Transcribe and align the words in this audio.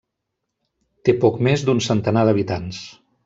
Té 1.09 1.15
poc 1.25 1.37
més 1.49 1.67
d'un 1.67 1.83
centenar 1.89 2.27
d'habitants. 2.31 2.81